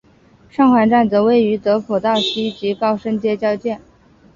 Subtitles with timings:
[0.49, 3.79] 上环站则位于德辅道西及高升街交界。